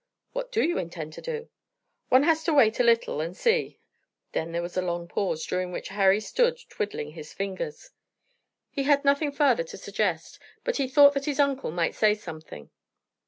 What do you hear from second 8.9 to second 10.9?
nothing farther to suggest, but he